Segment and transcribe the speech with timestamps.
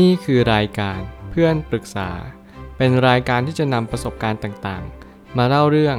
[0.00, 0.98] นี่คือรายการ
[1.30, 2.08] เพื่อนปรึกษา
[2.76, 5.96] เป็นรายการที่จะนำประสบการณ์ต่างๆ มาเล่าเรื่อง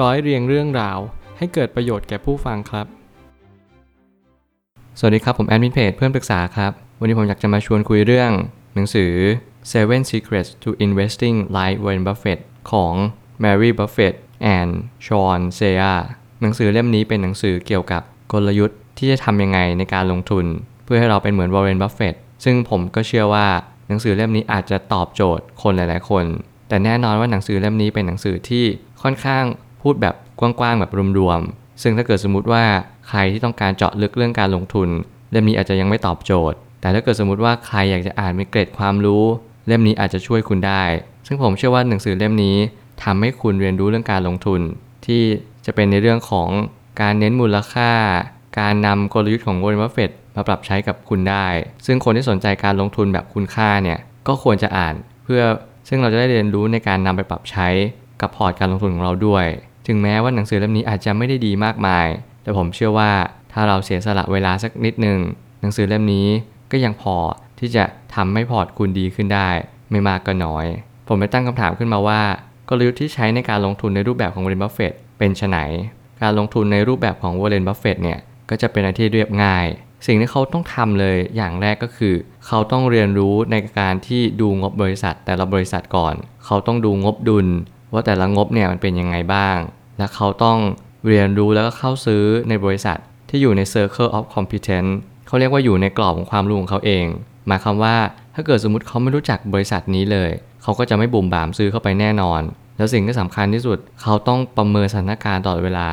[0.00, 0.98] ร้อยเรียงเรื่องราว
[1.38, 2.86] ให้เกิดประโยชน์แก่ผู้ฟังครับ
[4.98, 8.30] สวัสดีครับผมแอดมินเพจเพื่อนปรึกษาครับ วันนี้ผมอยากจะมาชวนคุยเรื่อง
[8.74, 9.12] หนังสือ
[9.72, 12.40] Seven Secrets to Investing Like Warren Buffett
[12.70, 12.94] ของ
[13.42, 14.14] Mary Buffett
[14.56, 14.70] and
[15.06, 16.00] Sean Seah
[16.40, 20.44] หนังสือเล่มนี้เป็นหนังสือเกี่ยวกับกลยุทธ์ที่จะทำยังไงในการลงทุน
[20.84, 23.46] เพื่อให้เราเป็นเหมือน Warren Buffett ซึ่งผมก็เชื่อว่า
[23.88, 26.24] หนังสือเล่มนี้อาจจะตอบโจทย์คนหลาย ๆ คน
[26.68, 28.64] แต่แน่นอนว่าหนังสือเล่มนี้เป็นหนังสือที่
[29.02, 29.44] ค่อนข้าง
[29.82, 32.64] พูดแบบกว้าง ๆ แบบรวม ๆ ซึ่งถ้าเกิดสมมติว่า
[33.08, 34.88] ใครที่ต้องการเจาะลึกเรื่องการลงทุน
[35.32, 39.24] เล่มนี้อาจจะยังไม่ตอบโจทย์ แต่ถ้าเกิดสมมติว่าใครอยากจะอ่านมีเกร็ดความรู้
[39.66, 40.82] เล่มนี้อาจจะช่วยคุณได้
[41.26, 42.56] ซึ่งผมเชื่อว่าหนังสือเล่มนี้
[43.02, 44.60] ทำให้คุณเรียนรู้เรื่องการลงทุน
[45.06, 45.22] ที่
[45.66, 46.48] จะเป็นในเรื่องของ
[47.00, 47.90] การเน้นมูลค่า
[48.58, 51.46] การนำกลยุทธ์ของวอร์เรนบัฟเฟตมาปรับใช้กับคุณได้
[51.86, 54.94] ซึ่งคนที่สนใจการลงทุนแบบคุณค่าเนี่ยก็ควรจะอ่าน
[55.24, 55.42] เพื่อ
[55.88, 57.68] ซึ่งเราจะได้เรียนรู้ในการนำไปปรับใช้
[58.20, 59.46] กับพอร์ตการลงทุนของเราด้วย
[59.86, 62.06] ถึงแม้ว่าหนังสือเล่มนี้อาจจะไม่ได้ดีมากมาย
[62.42, 63.10] แต่ผมเชื่อว่า
[63.52, 65.18] ถ้าเราเสียสละเวลาสักนิดหนึ่ง
[65.60, 66.26] หนังสือเล่มนี้
[66.72, 67.16] ก็ยังพอ
[67.58, 69.48] ที่จะทำให้พอร์ตคุณดีขึ้นได้
[69.90, 70.66] ไม่มากก็น้อย
[71.08, 72.20] ผมไปตั้งคำถามขึ้นมาว่า
[72.68, 75.56] กลยุทธ์ที่ใช้ในการลงทุนในรูปแบบของวอร์เรนบัฟเฟตเป็นไฉน
[76.22, 78.18] การลงทุนในรูปแบบของวอร์เรนบัฟเฟตเนี่ย
[78.52, 79.66] ก็จะเป็นอะไรที่เรียบง่าย
[80.06, 82.14] สิ่งที่เขาต้องทำเลยอย่างแรกก็คือ
[82.46, 87.46] เขาต้องเรียนรู้ในการที่ดูงบบริษัท แต่ละบริษัทก่อน เขาต้องดูงบดุล
[87.92, 89.58] ว่าแต่ละงบเนี่ยมันเป็นยังไงบ้าง
[89.98, 90.58] และเขาต้อง
[91.06, 94.92] เรียนรู้แล้วก็เข้าซื้อในบริษัทที่อยู่ใน Circle of Competence
[95.26, 97.06] เขาเรียกว่าอยู่ในกรอบของความรู้ของเขาเอง
[97.46, 97.96] หมายความว่า
[98.34, 100.30] ถ้าเกิดสมมติเขาไม่รู้จักบริษัทนี้เลย
[100.62, 102.40] เขาก็จะไม่บุ่มบามซื้อเข้าไปแน่นอน
[102.76, 105.88] แล้วสิ่งที่สำคัญที่สุด เขาต้องประเมินสถานการณ์ตลอดเวลา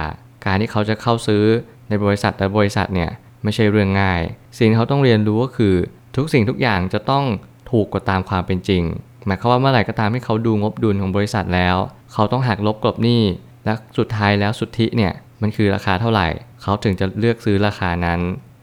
[0.45, 1.43] การที่เขาจะเข้าซื้อ
[1.89, 3.09] ในบริษัทแต่บริษัทเนี่ย
[3.43, 4.21] ไม่ใช่เรื่องง่าย
[4.57, 5.75] สิ่งที่เขาต้องเรียนรู้ก็คือ
[6.15, 7.25] ทุกสิ่งทุกอย่างจะต้อง
[7.71, 8.83] ถูกกว่าตามความเป็นจริง
[9.25, 11.75] หมายความว่าเมื่อไหร่ก็ตามที่เขาดูงบดุลของบริษัทแล้ว
[12.13, 13.23] เขาต้องหักลบกลบหนี้
[13.65, 16.27] และสุดท้ายแล้วสุทธิเนี่ยมันคือราคาเท่าไหร่
[16.61, 18.19] เขาถึงจะเลือกซื้อราคานั้น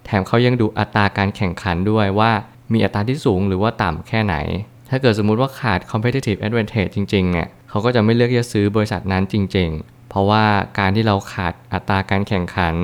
[0.07, 2.31] แถมเขายังดูอัตราการแข่งขันด้วยว่า
[2.73, 4.37] มีอัตราที่สูงหรือว่าต่ำแค่ไหน
[4.91, 10.45] ถ้าเกิดสมมุติว่าขาด competitive advantage จริงๆเนี่ยเขาก็จะไม่เลือกจะซื้อบริษัทนั้นจริง ๆ เพราะว่า
[10.79, 12.75] การที่เราขาดอัตราการแข่งขัน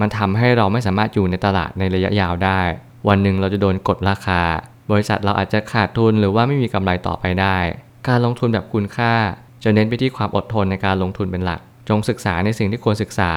[0.00, 2.60] มันทำให้เราไม่สามารถอยู่ในตลาดในระยะยาวได้
[3.08, 4.42] วันหนึ่งเราจะโดนกดราคา
[4.90, 7.56] บริษัทเราอาจจะขาดทุนหรือว่าไม่มีกำไรต่อไปได้
[8.08, 9.12] การลงทุนแบบคุณค่า
[9.64, 13.32] จะเน้นไปที่ความอดทนในการลงทุนเป็นหลัก จงศึกษาในสิ่งที่ควรศึกษา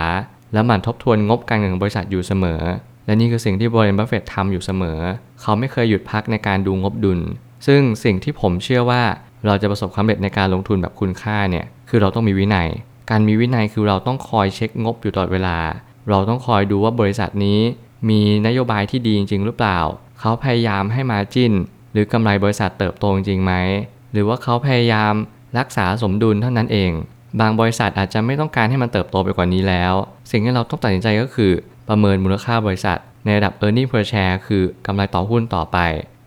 [0.54, 2.62] และหมั่นทบทวนงบการเงินของบริษัทอยู่เสมอ
[3.06, 5.00] และนี่คือสิ่งที่วอร์เรนบัฟเฟตทำอยู่เสมอ
[5.42, 7.20] เขาไม่เคยหยุดพักในการดูงบดุล
[7.68, 9.04] ซึ่งสิ่งที่ผมเชื่อว่า
[9.46, 12.70] เราจะประสบความสำเร็จในการลงทุนแบบคุณค่าเนี่ยคือเราต้องมีวินัย
[13.10, 15.58] การมีวินัยคือเราต้องคอยเช็คงบอยู่ตลอดเวลา
[16.10, 17.60] เราต้องคอยดูว่าบริษัทนี้
[18.10, 19.80] มีนโยบายที่ดีจริงๆหรือเปล่า
[20.20, 21.52] เขาพยายามให้ margin
[21.94, 23.54] หรือกำไรบริษัทเติบโตจริงไหม
[24.12, 25.14] หรือว่าเขาพยายาม
[25.60, 26.92] รักษาสมดุลเท่านั้นเอง
[27.40, 29.94] บางบริษัทอาจจะไม่ต้องการให้มันเติบโตไปกว่านี้แล้ว
[30.32, 31.52] สิ่งที่เราต้องตัดสินใจก็คือ
[31.90, 35.78] ประเมินมูลค่าบริษัท ในระดับ e a r n i n g per share คือกำไรต่อหุ้นต่อไป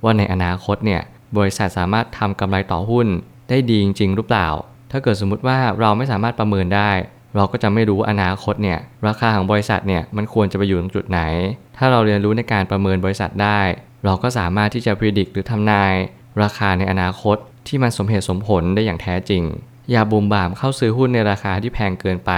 [0.05, 1.03] ว่าในอนาคตเนี่ย
[1.37, 3.07] บริษัทสามารถทำกำไรต่อหุ้น
[3.49, 4.49] ได้ดีจริงๆหรือเปล่า
[4.91, 6.91] ถ้าเกิดสมมุติว่าเราไม่สามารถประเมินได้
[7.37, 11.21] เราก็จะไม่รู้อนาคตเนี่ยราคาของบริษัทเนี่ยมันควรจะไปอยู่ตรงจุดไหน
[11.77, 13.61] ถ้าเราเรียนรู้ในการประเมินบริษัทได้
[14.05, 15.95] เราก็สามารถที่จะพิจิตรหรือทำนาย
[16.43, 17.37] ราคาในอนาคต
[17.69, 19.43] ที่มันสมเหตุสมผลได้อย่างแท้จริง
[19.91, 22.33] อย่าบุมบ่ามเข้าซื้อหุ้นในราคาที่แพงเกินไป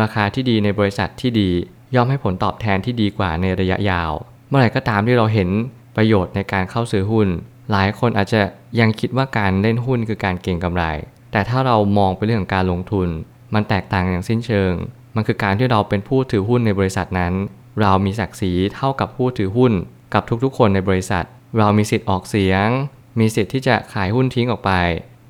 [0.00, 1.50] ราคาที่ดีในบริษัทที่ดี
[1.94, 4.12] ย่อมให้ผลตอบแทนที่ดีกว่าในระยะยาว
[4.48, 5.48] เมื่อไหร่ก็ตามที่เราเห็น
[5.96, 7.28] ประโยชน์ในการเข้าซื้อหุ้น
[7.70, 8.40] หลายคนอาจจะ
[8.80, 10.84] ยังคิดว่าการเล่นหุ้นคือการเก็งกำไร
[11.32, 13.08] แต่ถ้าเรามองไปเรื่องของการลงทุน
[13.54, 14.72] มันแตกต่างอย่างสิ้นเชิง
[15.16, 17.32] มันคือการที่เราเป็นผู้ถือหุ้นในบริษัทนั้น
[17.80, 19.72] เรามีศักดิ์ศรีเท่ากับผู้ถือหุ้น
[20.14, 21.24] กับทุกๆ คนในบริษัท
[21.58, 22.68] เรามีสิทธิ์ออกเสียง
[23.20, 24.72] มีสิทธิ์ที่จะขายหุ้นทิ้งออกไป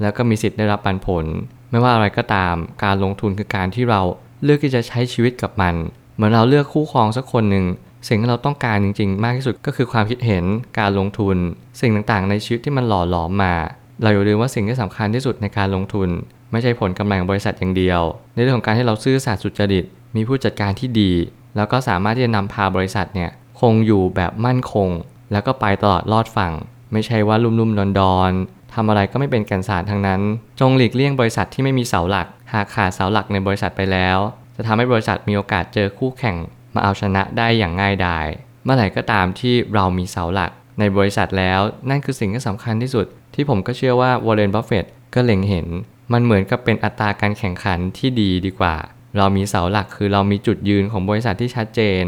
[0.00, 1.24] แล้วก็มีสิทธิ์ได้รับปันผล
[1.70, 4.00] ไม่ว่าอะไรก็ตาม การลงทุนคือการที่เรา
[4.44, 5.74] เลือกที่จะใช้ชีวิตกับมัน
[6.14, 7.66] เหมือนเราเลือกคู่ครองสักคนหนึ่ง
[8.08, 10.44] สิ่งที่เราต้องการจริงๆ มากที่สุดก็คือความคิดเห็น
[10.78, 11.36] การลงทุน
[11.80, 13.54] สิ่งต่างๆ ในชีวิตที่มันหล่อหลอมมา
[14.02, 16.08] เราอย่าลืมว่าสิ่งที่สำคัญที่สุดในการลงทุน
[16.52, 18.00] ไม่ใช่ผลกำไรของบริษัทอย่างเดียว
[18.34, 19.84] ในเรื่องของการที่เราซื่อสัตย์สุจริต
[20.16, 21.12] มีผู้จัดการที่ดี
[21.56, 24.88] แล้วก็สามารถที่จะนำพาบริษัทเนี่ยคงอยู่แบบมั่นคง
[25.32, 26.52] แล้วก็ไปตลอดรอดฝั่ง
[26.92, 30.20] ไม่ใช่ว่าลุ่มๆดอนๆทำอะไรก็ไม่เป็นแก่นสารทั้งนั้น
[30.60, 34.18] จงหลีกเลี่ยงบริษัทที่ไม่มีเสาหลัก หากขาดเสาหลักในบริษัทไปแล้ว
[34.56, 36.36] จะทำให้บริษัทมีโอกาสเจอคู่แข่ง
[36.74, 38.26] มาเอาชนะได้อย่างง่ายดาย
[38.64, 41.60] เมื่อไหร่ก็ตามที่เรามีเสาหลัก ในบริษัทแล้ว
[41.90, 44.84] นั่นคือสิ่งที่สำคัญที่สุด ที่ผมก็เชื่อว่าวอร์เรนบัฟเฟต
[45.14, 45.66] ก็เล็งเห็น
[46.12, 48.76] มันเหมือนกับเป็นอัตราการแข่งขันที่ดีดีกว่า
[49.16, 52.04] เรามีเสาหลักคือเรามีจุดยืนของบริษัทที่ชัดเจน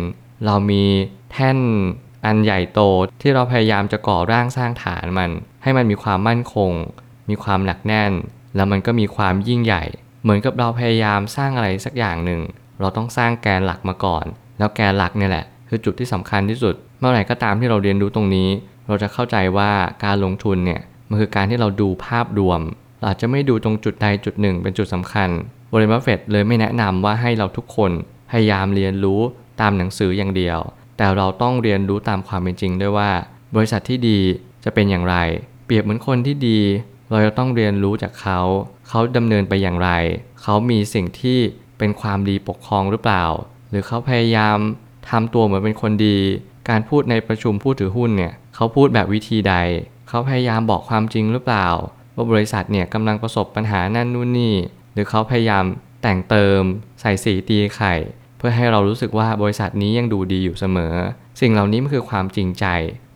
[0.46, 0.84] เรามี
[1.32, 1.58] แท่น
[2.24, 2.80] อันใหญ่โต
[3.22, 5.30] ที่เราพยายามจะก่อร่างสร้างฐานมัน
[5.62, 6.72] ให้มันมีความมั่นคง
[7.30, 8.12] มีความหนักแน่น
[8.56, 9.84] แล้วมันก็มีความยิ่งใหญ่
[10.22, 12.40] เหมือนกับเราพยายามสร้างอะไรสักอย่างหนึ่ง
[12.80, 14.24] เราต้องสร้างแกนหลักมาก่อน
[14.58, 18.48] แล้วแกนหลักเนี่ยแหละ คือจุดที่สำคัญที่สุด เมื่อไหร่ก็ตามที่เราเรียนรู้ตรงนี้
[18.86, 19.70] เราจะเข้าใจว่า
[20.04, 22.60] การลงทุนเนี่ยมันคือการที่เราดูภาพรวม
[23.06, 25.28] อาจจะไม่ดูตรงจุดใดจุดหนึ่งเป็นจุดสำคัญ
[25.72, 27.90] บริบัฟเฟตเลยไม่แนะนำว่าให้เราทุกคน
[28.30, 29.20] พยายามเรียนรู้
[29.60, 30.58] ตามหนังสืออย่างเดียว
[30.96, 33.10] แต่เราต้องเรียนรู้ตามความเป็นจริงด้วยว่า
[33.54, 34.18] บริษัทที่ดี
[34.64, 35.16] จะเป็นอย่างไร
[35.66, 36.60] เปรียบเหมือนคนที่ดี
[37.10, 38.40] เราจะต้องเรียนรู้จากเขา
[38.88, 39.90] เขาดำเนินไปอย่างไร
[40.42, 41.38] เขามีสิ่งที่
[41.78, 43.24] เป็นความดีปกครองหรือเปล่า
[43.70, 44.58] หรือเขาพยายาม
[45.10, 46.18] ทำตัวเหมือนเป็นคนดี
[46.68, 49.54] การพูดในประชุมผู้ถือหุ้นเนี่ย เขาพูดแบบวิธีใด
[50.08, 51.68] เขาพยายามบอกความจริงหรือเปล่า
[52.18, 54.54] ว่าบริษัทเนี่ยกำลังประสบปัญหานั่นนู่นนี่
[54.92, 55.64] หรือเขาพยายาม
[56.02, 56.62] แต่งเติม
[57.00, 57.94] ใส่สีตีไข่
[58.38, 60.94] เพื่อให้เรารู้สึกว่าบริษัทนี้ยังดูดีอยู่เสมอ
[61.40, 62.66] สิ่งเหล่านี้มันคือความจริงใจ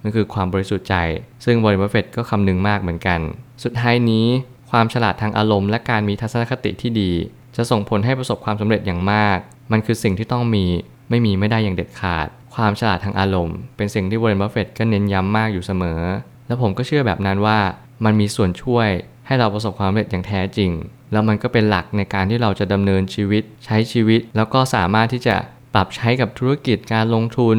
[0.03, 0.97] มันคือความบริสุทธิ์ใจ
[1.45, 3.21] ซึ่งบริบัฟเฟตก็คำนึงมากเหมือนกัน
[3.65, 4.27] สุดท้ายนี้
[4.71, 7.13] ความฉลาดทางอารมณ์และการมีทัศนคติที่ดี
[7.57, 9.39] จะส่งผลให้ประสบความสำเร็จอย่างมาก
[9.73, 10.65] มันคือสิ่งที่ต้องมี
[11.11, 16.01] ไม่มีไม่ได้อย่างเด็ดขาด ความฉลาดทางอารมณ์ เป็นสิ่งที่วอร์เรนบัฟเฟตก็เน้นย้ำมากอยู่เสมอ
[16.47, 17.59] และผมก็เชื่อแบบนั้นว่า
[18.05, 18.89] มันมีส่วนช่วย
[19.27, 20.71] ให้เราประสบความสำเร็จอย่างแท้จริง
[21.13, 25.37] แล้วมันก็เป็นหลักในการที่เราจะดำเนินชีวิตใช้ชีวิต แล้วก็สามารถที่จะ
[25.75, 27.59] ปรับใช้กับธุรกิจการลงทุน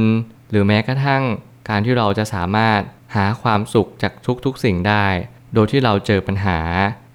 [0.49, 1.23] หรือแม้กระทั่ง
[1.69, 2.81] การที่เราจะสามารถ
[3.15, 4.13] หาความสุขจาก
[4.45, 5.07] ทุกๆสิ่งได้
[5.53, 6.59] โดยที่เราเจอปัญหา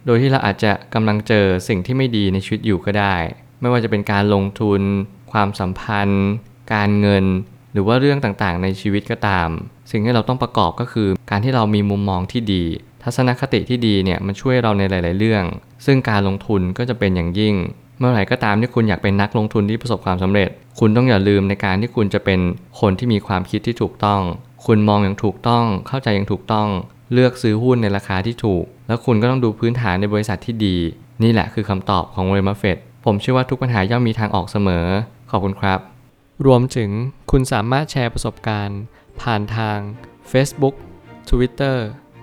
[0.06, 3.16] โดยที่เราอาจจะกำลังเจอสิ่งที่ไม่ดีในชีวิตอยู่ก็ได้
[3.60, 4.80] ไม่ว่าจะเป็นการลงทุน
[5.32, 6.26] ความสัมพันธ์
[6.74, 7.24] การเงิน
[7.72, 9.48] หรือว่าเรื่องต่างๆ ในชีวิตก็ตาม
[9.90, 12.64] สิ่งที่เราต้องประกอบก็คือ การที่เรามีมุมมองที่ดี
[13.08, 15.44] ทัศนคติที่ดีเนี่ยมันช่วยเราในหลาย ๆ เรื่อง
[15.86, 17.54] ซึ่งการลงทุนก็จะเป็นอย่างยิ่ง
[17.98, 22.40] เมื่อไหร่ก็ตามที่คุณอยากเป็นนักลงทุนที่ประสบความสำเร็จ คุณต้องอย่าลืมในการที่คุณจะเป็น
[22.80, 24.20] คนที่มีความคิดที่ถูกต้อง
[24.66, 26.68] คุณมองอย่างถูกต้อง เข้าใจอย่างถูกต้อง
[27.12, 30.76] เลือกซื้อหุ้นในราคาที่ถูก แล้วคุณก็ต้องดูพื้นฐานในบริษัทที่ดี
[31.22, 34.86] นี่แหละคือคำตอบของวอร์เรนบัฟเฟตผมเชื่อว่าทุกปัญหาย่อมมีทางออกเสมอ
[35.30, 35.80] ขอบคุณครับ
[36.46, 36.90] รวมถึง
[37.30, 38.80] คุณสามารถแชร์ประสบการณ์
[39.20, 39.78] ผ่านทาง
[40.30, 40.74] Facebook
[41.30, 41.76] Twitter